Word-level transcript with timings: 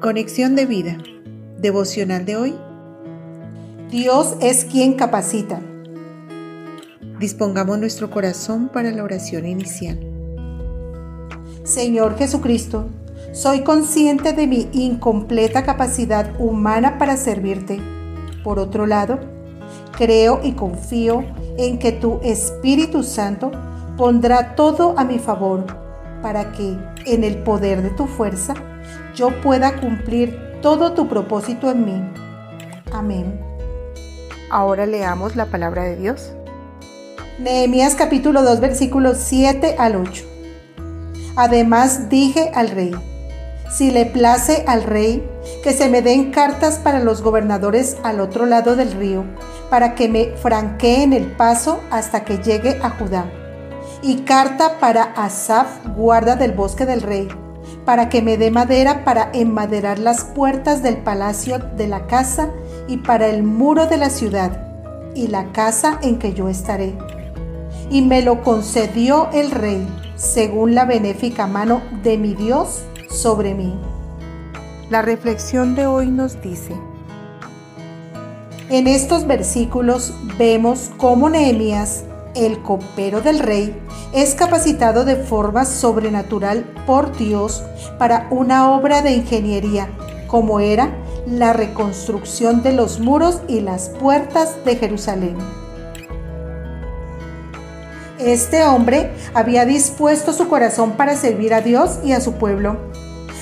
Conexión 0.00 0.56
de 0.56 0.64
vida. 0.64 0.96
Devocional 1.58 2.24
de 2.24 2.34
hoy. 2.34 2.54
Dios 3.90 4.34
es 4.40 4.64
quien 4.64 4.94
capacita. 4.94 5.60
Dispongamos 7.18 7.78
nuestro 7.78 8.10
corazón 8.10 8.70
para 8.72 8.92
la 8.92 9.04
oración 9.04 9.44
inicial. 9.44 10.00
Señor 11.64 12.16
Jesucristo, 12.16 12.86
soy 13.32 13.60
consciente 13.60 14.32
de 14.32 14.46
mi 14.46 14.70
incompleta 14.72 15.64
capacidad 15.64 16.30
humana 16.40 16.96
para 16.96 17.18
servirte. 17.18 17.78
Por 18.42 18.58
otro 18.58 18.86
lado, 18.86 19.20
creo 19.98 20.40
y 20.42 20.52
confío 20.52 21.26
en 21.58 21.78
que 21.78 21.92
tu 21.92 22.20
Espíritu 22.22 23.02
Santo 23.02 23.50
pondrá 23.98 24.54
todo 24.54 24.94
a 24.98 25.04
mi 25.04 25.18
favor 25.18 25.66
para 26.22 26.52
que, 26.52 26.74
en 27.04 27.22
el 27.22 27.42
poder 27.42 27.82
de 27.82 27.90
tu 27.90 28.06
fuerza, 28.06 28.54
yo 29.14 29.40
pueda 29.40 29.80
cumplir 29.80 30.38
todo 30.62 30.92
tu 30.92 31.08
propósito 31.08 31.70
en 31.70 31.84
mí. 31.84 32.02
Amén. 32.92 33.40
Ahora 34.50 34.86
leamos 34.86 35.36
la 35.36 35.46
palabra 35.46 35.84
de 35.84 35.96
Dios. 35.96 36.32
Nehemías 37.38 37.94
capítulo 37.94 38.42
2 38.42 38.60
versículos 38.60 39.18
7 39.18 39.76
al 39.78 39.96
8. 39.96 40.24
Además 41.36 42.08
dije 42.08 42.50
al 42.54 42.68
rey, 42.68 42.94
si 43.70 43.92
le 43.92 44.04
place 44.04 44.64
al 44.66 44.82
rey, 44.82 45.26
que 45.62 45.72
se 45.72 45.88
me 45.88 46.02
den 46.02 46.32
cartas 46.32 46.78
para 46.78 46.98
los 46.98 47.22
gobernadores 47.22 47.96
al 48.02 48.20
otro 48.20 48.44
lado 48.44 48.74
del 48.74 48.92
río, 48.92 49.24
para 49.70 49.94
que 49.94 50.08
me 50.08 50.36
franqueen 50.36 51.12
el 51.12 51.26
paso 51.26 51.80
hasta 51.90 52.24
que 52.24 52.38
llegue 52.38 52.80
a 52.82 52.90
Judá. 52.90 53.30
Y 54.02 54.22
carta 54.22 54.80
para 54.80 55.04
Asaf, 55.04 55.86
guarda 55.94 56.34
del 56.34 56.52
bosque 56.52 56.84
del 56.84 57.00
rey, 57.00 57.28
para 57.84 58.08
que 58.08 58.22
me 58.22 58.36
dé 58.36 58.50
madera 58.50 59.04
para 59.04 59.30
enmaderar 59.32 59.98
las 59.98 60.24
puertas 60.24 60.82
del 60.82 60.98
palacio 60.98 61.58
de 61.58 61.88
la 61.88 62.06
casa 62.06 62.50
y 62.88 62.98
para 62.98 63.28
el 63.28 63.42
muro 63.42 63.86
de 63.86 63.96
la 63.96 64.10
ciudad 64.10 64.66
y 65.14 65.28
la 65.28 65.52
casa 65.52 65.98
en 66.02 66.18
que 66.18 66.34
yo 66.34 66.48
estaré. 66.48 66.94
Y 67.90 68.02
me 68.02 68.22
lo 68.22 68.42
concedió 68.42 69.28
el 69.32 69.50
rey, 69.50 69.86
según 70.16 70.74
la 70.74 70.84
benéfica 70.84 71.46
mano 71.46 71.82
de 72.02 72.18
mi 72.18 72.34
Dios 72.34 72.82
sobre 73.10 73.54
mí. 73.54 73.74
La 74.90 75.02
reflexión 75.02 75.74
de 75.74 75.86
hoy 75.86 76.10
nos 76.10 76.40
dice, 76.42 76.74
en 78.68 78.86
estos 78.86 79.26
versículos 79.26 80.14
vemos 80.38 80.92
cómo 80.96 81.28
Nehemías 81.28 82.04
el 82.34 82.62
copero 82.62 83.20
del 83.20 83.38
rey, 83.38 83.74
es 84.12 84.34
capacitado 84.34 85.04
de 85.04 85.16
forma 85.16 85.64
sobrenatural 85.64 86.64
por 86.86 87.16
Dios 87.16 87.62
para 87.98 88.26
una 88.30 88.70
obra 88.72 89.02
de 89.02 89.12
ingeniería, 89.12 89.88
como 90.26 90.60
era 90.60 90.94
la 91.26 91.52
reconstrucción 91.52 92.62
de 92.62 92.72
los 92.72 93.00
muros 93.00 93.40
y 93.48 93.60
las 93.60 93.88
puertas 93.88 94.56
de 94.64 94.76
Jerusalén. 94.76 95.36
Este 98.18 98.64
hombre 98.64 99.12
había 99.32 99.64
dispuesto 99.64 100.32
su 100.32 100.46
corazón 100.48 100.92
para 100.92 101.16
servir 101.16 101.54
a 101.54 101.62
Dios 101.62 102.00
y 102.04 102.12
a 102.12 102.20
su 102.20 102.34
pueblo. 102.34 102.76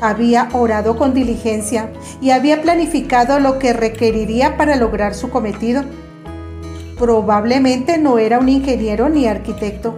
Había 0.00 0.48
orado 0.52 0.96
con 0.96 1.12
diligencia 1.12 1.92
y 2.20 2.30
había 2.30 2.62
planificado 2.62 3.40
lo 3.40 3.58
que 3.58 3.72
requeriría 3.72 4.56
para 4.56 4.76
lograr 4.76 5.14
su 5.14 5.28
cometido 5.28 5.82
Probablemente 7.00 7.96
no 7.96 8.18
era 8.18 8.38
un 8.38 8.50
ingeniero 8.50 9.08
ni 9.08 9.26
arquitecto, 9.26 9.94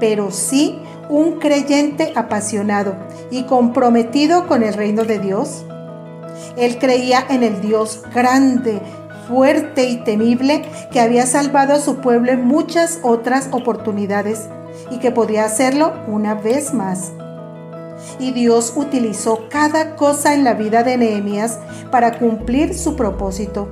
pero 0.00 0.30
sí 0.30 0.78
un 1.10 1.32
creyente 1.38 2.14
apasionado 2.16 2.96
y 3.30 3.42
comprometido 3.42 4.46
con 4.46 4.62
el 4.62 4.72
reino 4.72 5.04
de 5.04 5.18
Dios. 5.18 5.66
Él 6.56 6.78
creía 6.78 7.26
en 7.28 7.42
el 7.42 7.60
Dios 7.60 8.02
grande, 8.14 8.80
fuerte 9.28 9.84
y 9.84 9.98
temible 9.98 10.62
que 10.90 11.00
había 11.00 11.26
salvado 11.26 11.74
a 11.74 11.78
su 11.78 11.96
pueblo 11.96 12.32
en 12.32 12.46
muchas 12.46 13.00
otras 13.02 13.50
oportunidades 13.52 14.48
y 14.90 14.96
que 14.96 15.10
podía 15.10 15.44
hacerlo 15.44 15.92
una 16.08 16.32
vez 16.32 16.72
más. 16.72 17.12
Y 18.18 18.32
Dios 18.32 18.72
utilizó 18.76 19.50
cada 19.50 19.94
cosa 19.94 20.32
en 20.32 20.42
la 20.42 20.54
vida 20.54 20.82
de 20.84 20.96
Nehemías 20.96 21.58
para 21.90 22.18
cumplir 22.18 22.72
su 22.72 22.96
propósito 22.96 23.68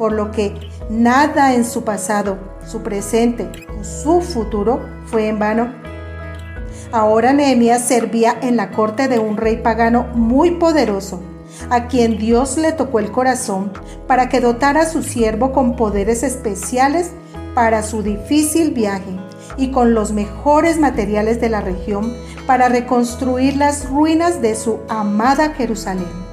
por 0.00 0.12
lo 0.12 0.30
que 0.30 0.54
nada 0.88 1.52
en 1.52 1.62
su 1.62 1.84
pasado, 1.84 2.38
su 2.66 2.82
presente 2.82 3.50
o 3.78 3.84
su 3.84 4.22
futuro 4.22 4.80
fue 5.04 5.28
en 5.28 5.38
vano. 5.38 5.74
Ahora 6.90 7.34
Nehemías 7.34 7.86
servía 7.86 8.34
en 8.40 8.56
la 8.56 8.70
corte 8.70 9.08
de 9.08 9.18
un 9.18 9.36
rey 9.36 9.58
pagano 9.58 10.06
muy 10.14 10.52
poderoso, 10.52 11.22
a 11.68 11.86
quien 11.86 12.16
Dios 12.16 12.56
le 12.56 12.72
tocó 12.72 12.98
el 12.98 13.12
corazón 13.12 13.72
para 14.06 14.30
que 14.30 14.40
dotara 14.40 14.80
a 14.80 14.88
su 14.88 15.02
siervo 15.02 15.52
con 15.52 15.76
poderes 15.76 16.22
especiales 16.22 17.10
para 17.54 17.82
su 17.82 18.02
difícil 18.02 18.70
viaje 18.70 19.20
y 19.58 19.70
con 19.70 19.92
los 19.92 20.12
mejores 20.12 20.78
materiales 20.78 21.42
de 21.42 21.50
la 21.50 21.60
región 21.60 22.10
para 22.46 22.70
reconstruir 22.70 23.58
las 23.58 23.86
ruinas 23.90 24.40
de 24.40 24.54
su 24.54 24.78
amada 24.88 25.50
Jerusalén. 25.50 26.29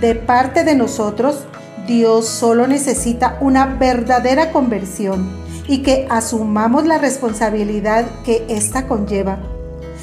De 0.00 0.16
parte 0.16 0.64
de 0.64 0.74
nosotros, 0.74 1.44
Dios 1.86 2.26
solo 2.26 2.66
necesita 2.66 3.38
una 3.40 3.66
verdadera 3.66 4.50
conversión 4.50 5.28
y 5.68 5.82
que 5.82 6.08
asumamos 6.10 6.84
la 6.84 6.98
responsabilidad 6.98 8.04
que 8.24 8.44
ésta 8.48 8.88
conlleva. 8.88 9.38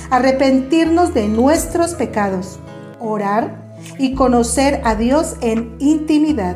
Arrepentirnos 0.09 1.13
de 1.13 1.28
nuestros 1.28 1.96
pecados, 1.96 2.57
orar 3.00 3.57
y 3.97 4.13
conocer 4.13 4.79
a 4.85 4.96
Dios 4.96 5.35
en 5.41 5.75
intimidad. 5.79 6.56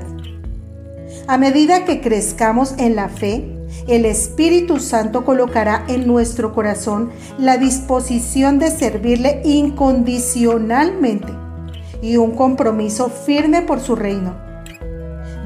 A 1.28 1.38
medida 1.38 1.84
que 1.84 2.00
crezcamos 2.00 2.74
en 2.78 2.96
la 2.96 3.10
fe, 3.10 3.52
el 3.88 4.06
Espíritu 4.06 4.80
Santo 4.80 5.26
colocará 5.26 5.84
en 5.90 6.08
nuestro 6.08 6.54
corazón 6.54 7.12
la 7.38 7.58
disposición 7.58 8.60
de 8.60 8.72
servirle 8.72 9.42
incondicionalmente 9.44 11.45
y 12.02 12.18
un 12.18 12.32
compromiso 12.32 13.10
firme 13.10 13.62
por 13.62 13.80
su 13.80 13.96
reino. 13.96 14.36